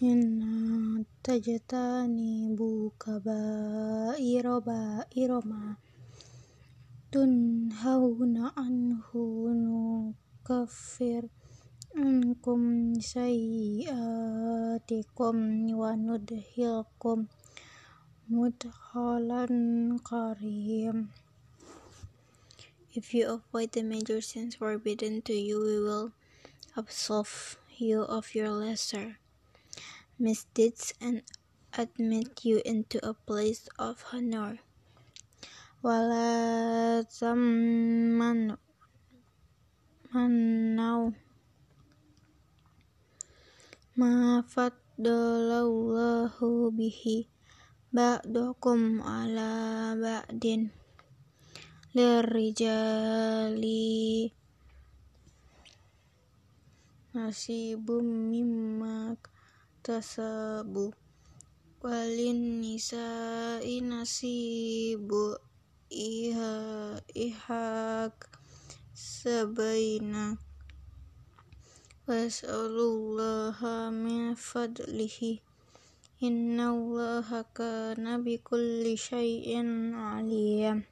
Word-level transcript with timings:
Inna 0.00 1.04
tajatani 1.20 2.56
buka 2.56 3.20
bairoma 3.20 5.04
iroma 5.12 5.76
tunhauna 7.12 8.56
anhu 8.56 9.52
nukafir 9.52 11.28
ankum 11.92 12.96
sayiatikum 12.96 15.36
wa 15.76 15.92
nudhilkum 15.92 17.28
mudhalan 18.32 20.00
karim 20.00 21.12
If 22.96 23.12
you 23.12 23.36
avoid 23.36 23.76
the 23.76 23.84
major 23.84 24.24
sins 24.24 24.56
forbidden 24.56 25.20
to 25.28 25.36
you, 25.36 25.60
we 25.60 25.76
will 25.78 26.16
absolve 26.74 27.58
you 27.76 28.00
of 28.00 28.32
your 28.34 28.48
lesser 28.48 29.19
misdeeds 30.20 30.92
and 31.00 31.24
admit 31.72 32.44
you 32.44 32.60
into 32.68 33.00
a 33.00 33.16
place 33.16 33.72
of 33.80 34.04
honor. 34.12 34.60
Wala 35.80 37.00
zaman 37.08 38.60
manau 40.12 41.16
maafat 43.96 44.76
dolallahu 45.00 46.68
bihi 46.76 47.24
ba'dukum 47.96 49.00
ala 49.00 49.96
ba'din 49.96 50.68
lirijali 51.96 53.80
nasibum 57.16 58.28
mimak 58.28 59.39
tasabu 59.82 60.92
walin 61.82 62.60
nisa 62.60 63.60
inasibu 63.64 65.38
iha 65.90 67.00
ihak 67.14 68.16
sabaina 68.94 70.36
was'alullaha 72.06 73.90
min 73.92 74.36
fadlihi. 74.36 75.40
Inna 76.20 76.76
allaha 76.76 77.48
kana 77.56 78.20
bikulli 78.20 78.92
shay'in 78.92 79.96
aliyam 79.96 80.84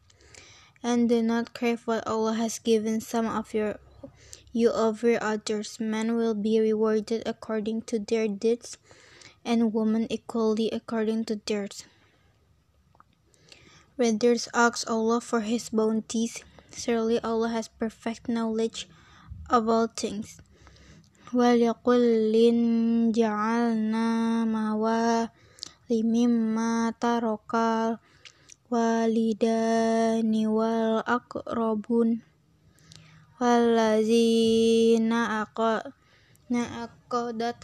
and 0.80 1.08
do 1.08 1.20
not 1.20 1.52
crave 1.52 1.84
what 1.84 2.00
Allah 2.08 2.32
has 2.32 2.58
given 2.58 3.04
some 3.04 3.26
of 3.26 3.52
your 3.52 3.76
you 4.51 4.71
over 4.71 5.17
others. 5.21 5.79
Men 5.79 6.15
will 6.15 6.33
be 6.33 6.59
rewarded 6.59 7.23
according 7.25 7.83
to 7.89 7.99
their 7.99 8.27
deeds, 8.27 8.77
and 9.43 9.73
women 9.73 10.07
equally 10.09 10.69
according 10.71 11.25
to 11.25 11.41
theirs. 11.45 11.85
Readers 13.97 14.47
ask 14.53 14.89
Allah 14.89 15.21
for 15.21 15.41
His 15.41 15.69
bounties. 15.69 16.43
Surely 16.73 17.19
Allah 17.21 17.49
has 17.49 17.67
perfect 17.67 18.29
knowledge 18.29 18.87
of 19.49 19.69
all 19.69 19.87
things. 19.87 20.41
ولكل 21.33 22.33
جعلنا 23.11 24.45
موالي 24.45 26.03
مما 26.03 26.93
ترك 27.01 27.53
الوالدان 28.71 30.47
والأقربون 30.47 32.26
wallazina 33.40 35.20
aqadat 35.46 37.60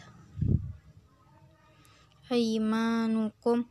aimanukum 2.31 3.67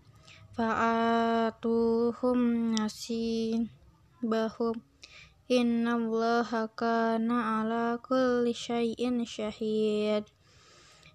fa'atuhum 0.55 2.39
nasibahum. 2.75 4.75
Innallaha 5.49 6.69
kana 6.75 7.59
ala 7.59 7.99
kulli 7.99 8.53
shay'in 8.55 9.25
shahid. 9.27 10.25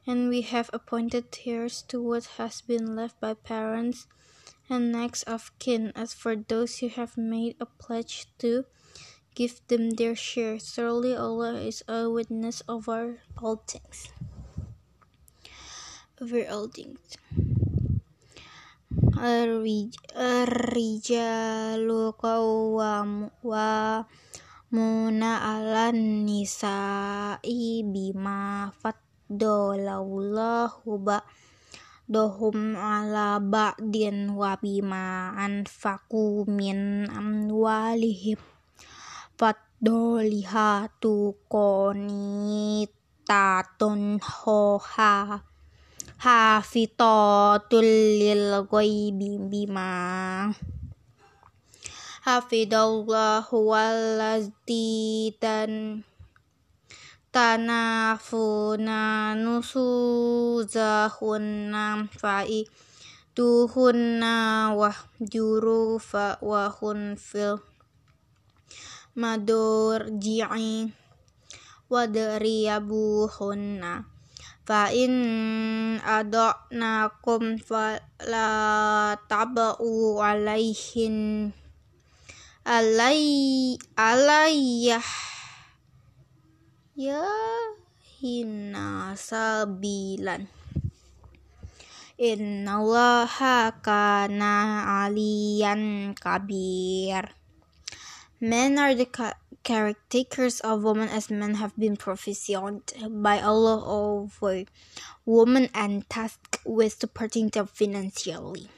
And 0.07 0.29
we 0.29 0.43
have 0.43 0.71
appointed 0.73 1.37
heirs 1.45 1.83
to 1.89 2.01
what 2.01 2.25
has 2.37 2.63
been 2.63 2.97
left 2.97 3.21
by 3.21 3.35
parents 3.35 4.07
and 4.69 4.93
next 4.93 5.23
of 5.25 5.51
kin. 5.59 5.93
As 5.97 6.13
for 6.13 6.37
those 6.37 6.79
who 6.79 6.89
have 6.89 7.17
made 7.17 7.57
a 7.61 7.67
pledge 7.67 8.27
to 8.39 8.65
give 9.39 9.63
them 9.71 9.95
their 9.95 10.19
share. 10.19 10.59
Surely 10.59 11.15
Allah 11.15 11.63
is 11.63 11.87
a 11.87 12.11
witness 12.11 12.59
of 12.67 12.91
our 12.91 13.23
all 13.39 13.63
things. 13.63 14.11
Over 16.19 16.43
all 16.51 16.67
things. 16.67 17.15
Rijalu 20.59 22.19
wa 22.19 24.03
muna 24.75 25.31
ala 25.55 25.95
nisa'i 25.95 27.87
bima 27.87 28.75
faddolallahu 28.75 30.83
ba' 30.99 31.23
dohum 32.11 32.75
ala 32.75 33.39
ba'din 33.39 34.35
wa 34.35 34.59
bima 34.59 35.31
anfaku 35.39 36.43
min 36.51 37.07
amwalihim 37.07 38.58
Fadoliha 39.39 40.91
konita 41.47 43.63
donoha, 43.79 45.39
hoha 46.19 47.63
tulil 47.71 48.19
lil 48.19 48.67
bim 49.15 49.47
bima. 49.47 50.51
Hafidallahu 52.27 53.63
wallazi 53.63 55.31
tan. 55.39 56.03
Tanafuna 57.31 59.39
nusuzahunna 59.39 62.11
fa'i 62.11 62.67
tuhunna 63.39 64.75
wahjuru 64.75 66.03
fa 66.03 66.43
wa 66.43 66.75
fil 67.15 67.68
madur 69.19 70.07
madurji'i 70.07 70.95
wadriyabuhunna 71.91 74.07
fa 74.63 74.95
in 74.95 75.99
fa 77.59 77.99
la 78.23 79.19
taba'u 79.19 80.23
alaihin 80.23 81.51
alai 82.63 83.75
alaiyah 83.99 85.03
ya 86.95 87.27
hinna 88.19 89.15
sabilan. 89.15 90.51
Innallaha 92.19 93.79
kana 93.79 94.83
aliyan 95.07 96.19
kabir. 96.19 97.38
Men 98.41 98.79
are 98.79 98.95
the 98.95 99.35
caretakers 99.65 100.61
of 100.61 100.85
women 100.85 101.09
as 101.09 101.29
men 101.29 101.55
have 101.55 101.77
been 101.77 101.97
provisioned 101.97 102.93
by 103.11 103.41
Allah 103.41 103.83
over 103.85 104.65
women 105.27 105.69
and 105.75 106.09
tasked 106.09 106.59
with 106.65 107.01
supporting 107.01 107.49
them 107.49 107.67
financially. 107.67 108.69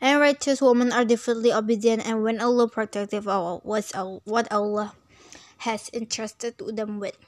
And 0.00 0.20
righteous 0.20 0.62
women 0.62 0.92
are 0.92 1.04
definitely 1.04 1.52
obedient 1.52 2.06
and 2.06 2.22
when 2.22 2.40
Allah 2.40 2.68
protective 2.68 3.26
of 3.26 3.62
what 3.64 4.52
Allah 4.52 4.94
has 5.58 5.90
entrusted 5.92 6.58
them 6.58 7.00
with. 7.00 7.18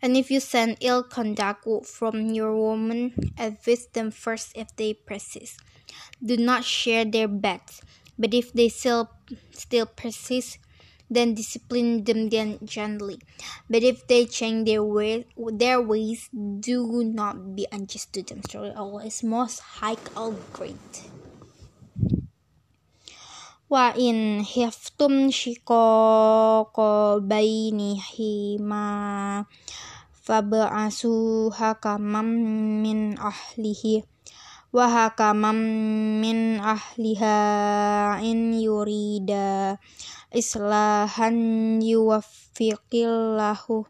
And 0.00 0.16
if 0.16 0.30
you 0.30 0.38
send 0.38 0.78
ill 0.80 1.02
conduct 1.02 1.66
from 1.84 2.30
your 2.30 2.54
woman, 2.54 3.32
advise 3.36 3.86
them 3.88 4.12
first 4.12 4.52
if 4.54 4.74
they 4.76 4.94
persist. 4.94 5.58
Do 6.24 6.36
not 6.36 6.64
share 6.64 7.04
their 7.04 7.26
beds, 7.26 7.82
but 8.20 8.36
if 8.36 8.52
they 8.52 8.68
still 8.68 9.08
still 9.50 9.88
persist, 9.88 10.60
then 11.08 11.32
discipline 11.32 12.04
them 12.04 12.28
gently. 12.62 13.18
But 13.68 13.82
if 13.82 14.06
they 14.06 14.26
change 14.26 14.68
their 14.68 14.84
ways, 14.84 15.24
their 15.34 15.80
ways, 15.80 16.28
do 16.30 17.02
not 17.02 17.56
be 17.56 17.66
unjust 17.72 18.12
to 18.14 18.22
them. 18.22 18.44
Allah 18.76 19.06
is 19.08 19.24
most 19.24 19.80
high 19.80 19.96
all 20.14 20.36
great. 20.52 21.08
In 23.70 24.42
hiftum 24.44 25.30
shiqaqa 25.30 27.22
bainihima 27.24 28.84
fab'asu 30.26 31.50
hakamam 31.54 32.28
min 32.82 33.16
ahlihi 34.69 34.75
wa 34.75 34.91
hakamam 34.91 35.55
min 36.19 36.59
ahliha 36.59 38.19
in 38.19 38.51
yurida 38.53 39.79
islahan 40.35 41.79
yuwaffiqillahu 41.79 43.87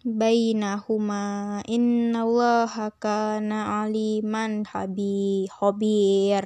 بينهما 0.00 1.24
إن 1.68 2.16
الله 2.16 2.72
كان 3.04 3.52
عليما 3.52 4.64
خبير 4.64 6.42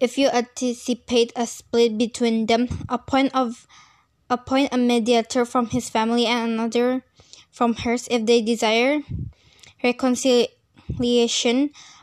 If 0.00 0.18
you 0.18 0.28
anticipate 0.28 1.32
a 1.32 1.46
split 1.48 1.96
between 1.96 2.44
them, 2.44 2.68
appoint 2.92 3.32
of 3.32 3.66
appoint 4.28 4.68
a 4.72 4.76
mediator 4.76 5.48
from 5.48 5.72
his 5.72 5.88
family 5.88 6.26
and 6.26 6.60
another 6.60 7.04
from 7.48 7.72
hers 7.72 8.06
if 8.10 8.26
they 8.26 8.42
desire 8.42 9.00
reconciliation. 9.82 10.52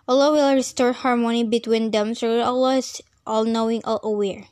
Allah 0.06 0.28
will 0.32 0.54
restore 0.54 0.92
harmony 0.94 1.44
between 1.44 1.90
them. 1.90 2.14
So 2.14 2.40
Allah 2.40 2.78
is 2.78 3.02
all 3.26 3.44
knowing, 3.44 3.82
all 3.84 4.00
aware. 4.02 4.48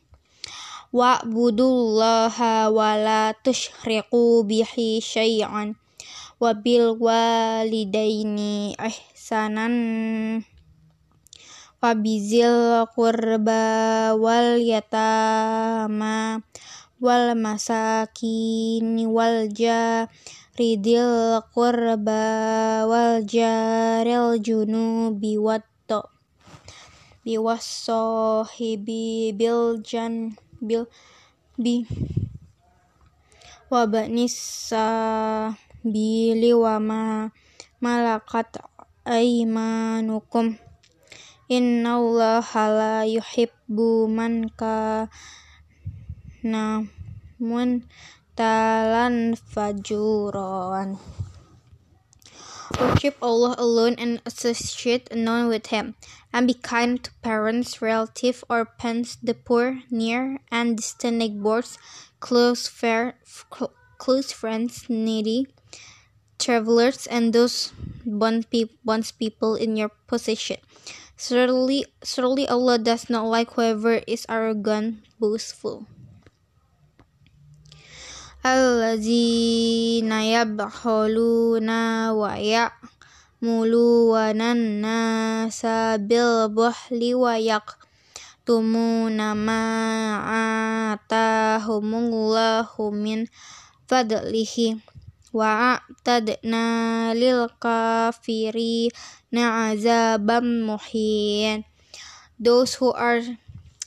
Wa'budullaha 0.95 2.71
wa 2.71 2.95
la 2.95 3.35
tushriqu 3.35 4.47
bihi 4.47 5.03
syai'an 5.03 5.75
wa 6.39 6.51
bil 6.55 6.95
walidaini 6.99 8.75
ihsanan 8.79 9.75
wa 11.83 11.91
bizil 11.99 12.87
qurba 12.95 14.15
wal 14.15 14.59
yatama 14.59 16.43
wal 17.03 17.35
masakin 17.35 19.03
wal 19.11 19.51
ridil 20.55 21.43
qurba 21.51 22.25
wal 22.87 23.27
jaril 23.27 24.39
junubi 24.39 25.35
watto. 25.39 26.11
Biwas 27.27 27.67
sohibi 27.67 29.35
bil 29.35 29.83
jan 29.83 30.39
bil 30.63 30.87
bi. 31.59 31.83
Wabanis 33.71 34.71
bili 35.85 36.55
wama 36.55 37.35
malakat 37.83 38.63
aimanukum 39.05 40.57
Inna 41.45 42.01
Allah 42.01 42.49
la 42.73 42.95
yuhibbu 43.05 44.09
man 44.09 44.49
ka 44.49 45.13
namun 46.41 47.85
talan 48.35 49.39
fajuran 49.39 50.99
Worship 52.81 53.15
Allah 53.23 53.55
alone 53.57 53.95
and 54.03 54.19
associate 54.27 55.07
none 55.15 55.47
with 55.47 55.71
Him, 55.71 55.95
and 56.33 56.49
be 56.49 56.59
kind 56.59 56.99
to 57.05 57.13
parents, 57.23 57.79
relatives, 57.79 58.43
orphans, 58.51 59.15
the 59.23 59.35
poor, 59.35 59.87
near 59.95 60.43
and 60.51 60.77
distant 60.77 61.19
neighbors, 61.23 61.79
close, 62.19 62.67
fair, 62.67 63.15
close 63.99 64.33
friends, 64.33 64.91
needy, 64.91 65.47
travelers, 66.39 67.07
and 67.07 67.33
those 67.33 67.71
bonds 68.05 69.13
people 69.13 69.55
in 69.55 69.77
your 69.77 69.91
possession. 70.09 70.59
Certainly, 71.17 71.87
certainly 72.03 72.49
Allah 72.49 72.79
does 72.79 73.09
not 73.09 73.31
like 73.31 73.55
whoever 73.55 74.03
is 74.09 74.27
arrogant, 74.29 75.07
boastful. 75.21 75.87
Allazina 78.45 80.21
yabkhuluna 80.21 82.13
wa 82.13 82.37
ya'muluna 82.37 84.53
nasa 84.53 85.97
bil 85.97 86.53
buhli 86.53 87.17
wa 87.17 87.41
yaktumuna 87.41 89.33
ma 89.33 89.65
atahumullahu 90.93 92.93
min 92.93 93.33
fadlihi 93.89 94.77
wa 95.33 95.81
a'tadna 95.81 97.17
lil 97.17 97.49
kafirina 97.57 98.93
azaban 99.73 100.69
muhin 100.69 101.65
those 102.37 102.77
who 102.77 102.93
are 102.93 103.25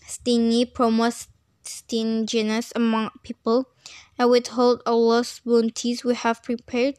stingy 0.02 0.66
promote 0.66 1.30
stinginess 1.62 2.74
among 2.74 3.14
people 3.22 3.70
and 4.19 4.31
withhold 4.31 4.83
Allah's 4.87 5.41
bounties 5.45 6.05
we 6.05 6.15
have 6.15 6.43
prepared 6.43 6.97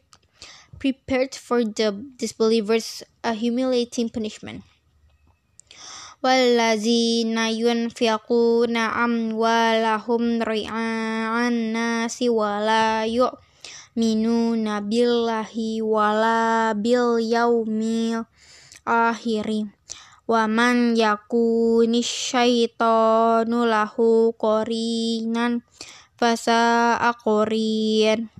prepared 0.78 1.34
for 1.34 1.64
the 1.64 1.92
disbelievers 2.16 3.02
a 3.22 3.32
humiliating 3.34 4.08
punishment. 4.10 4.62
والذين 6.24 7.38
ينفقون 7.38 8.76
أموالهم 8.76 10.42
رئاء 10.42 11.48
الناس 11.48 12.16
ولا 12.22 13.04
يؤمنون 13.04 14.80
بالله 14.80 15.52
ولا 15.82 16.72
باليوم 16.72 17.80
الآخر 18.88 19.48
ومن 20.28 20.96
يكون 20.96 21.92
الشيطان 21.94 23.50
له 23.64 23.94
قرينا 24.38 25.60
fasa'a 26.20 27.14
Korean. 27.22 28.30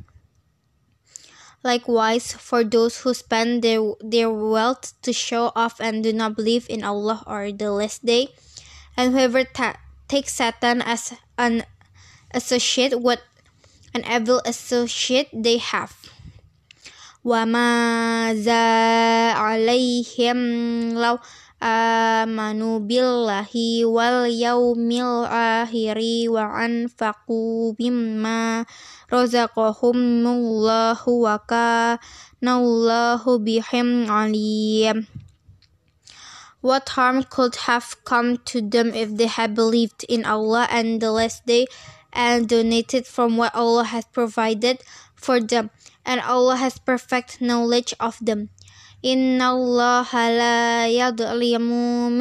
Likewise, 1.64 2.36
for 2.36 2.62
those 2.62 3.00
who 3.00 3.14
spend 3.14 3.62
their, 3.64 3.80
their 4.00 4.28
wealth 4.28 4.92
to 5.00 5.12
show 5.12 5.50
off 5.56 5.80
and 5.80 6.04
do 6.04 6.12
not 6.12 6.36
believe 6.36 6.68
in 6.68 6.84
Allah 6.84 7.24
or 7.26 7.52
the 7.52 7.72
last 7.72 8.04
day, 8.04 8.28
and 8.96 9.12
whoever 9.14 9.44
ta- 9.44 9.80
takes 10.06 10.34
Satan 10.34 10.82
as 10.82 11.14
an 11.38 11.64
associate, 12.32 13.00
what 13.00 13.22
an 13.94 14.04
evil 14.04 14.42
associate 14.44 15.30
they 15.32 15.56
have. 15.56 15.96
وَمَا 17.24 18.36
ذَا 18.44 19.32
عَلَيْهِمْ 19.32 20.92
لَوْ 20.92 21.18
amanu 21.59 22.79
billahi 22.79 23.83
wal 23.83 24.31
yaumil 24.31 25.27
akhiri 25.27 26.31
wa 26.31 26.55
anfaqu 26.55 27.75
mimma 27.75 28.63
razaqahumullahu 29.11 31.11
wa 31.19 31.35
kanallahu 31.43 33.43
bihim 33.43 34.07
alim 34.07 35.03
What 36.61 36.89
harm 36.89 37.23
could 37.23 37.55
have 37.71 38.03
come 38.03 38.37
to 38.51 38.59
them 38.59 38.93
if 38.93 39.15
they 39.15 39.27
had 39.27 39.55
believed 39.55 40.03
in 40.07 40.25
Allah 40.25 40.67
and 40.71 40.99
the 40.99 41.11
last 41.11 41.45
day 41.45 41.67
and 42.11 42.49
donated 42.49 43.07
from 43.07 43.37
what 43.37 43.55
Allah 43.55 43.85
has 43.85 44.03
provided 44.11 44.81
for 45.15 45.39
them, 45.39 45.69
and 46.05 46.19
Allah 46.19 46.57
has 46.57 46.79
perfect 46.79 47.39
knowledge 47.39 47.93
of 47.99 48.17
them. 48.19 48.49
Inna 48.99 49.55
Allah 49.55 50.03
la 50.11 50.83
yadlimu 50.83 52.11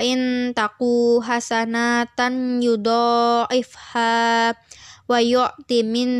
in 0.00 0.56
taku 0.56 1.20
hasanatan 1.20 2.64
yudha'ifha 2.64 4.56
wa 5.04 5.18
yu'ti 5.20 5.84
min 5.84 6.10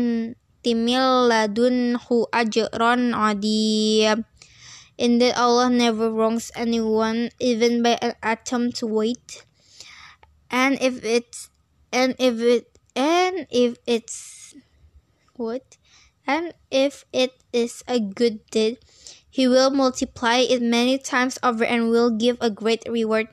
timil 0.61 1.33
ladunhu 1.33 2.29
Indeed, 5.01 5.33
Allah 5.33 5.73
never 5.73 6.13
wrongs 6.13 6.53
anyone, 6.53 7.33
even 7.41 7.81
by 7.81 7.97
an 8.05 8.13
atom's 8.21 8.85
weight. 8.85 9.49
And 10.53 10.77
if 10.77 11.01
it's 11.01 11.49
and 11.89 12.13
if 12.21 12.37
it 12.37 12.77
and 12.93 13.49
if 13.49 13.81
it's 13.89 14.53
what 15.33 15.80
and 16.27 16.53
if 16.69 17.05
it 17.13 17.43
is 17.53 17.83
a 17.87 17.99
good 17.99 18.45
deed, 18.51 18.77
he 19.29 19.47
will 19.47 19.69
multiply 19.69 20.37
it 20.37 20.61
many 20.61 20.97
times 20.97 21.39
over 21.43 21.63
and 21.63 21.89
will 21.89 22.09
give 22.11 22.37
a 22.41 22.49
great 22.49 22.83
reward 22.87 23.27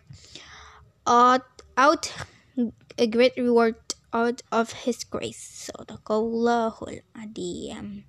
out, 1.07 1.43
out 1.77 2.13
a 2.99 3.07
great 3.07 3.35
reward 3.37 3.77
out 4.13 4.43
of 4.51 4.73
his 4.85 5.05
grace. 5.05 5.71
Sadaqallahul 5.71 7.03
Adiyam. 7.17 8.05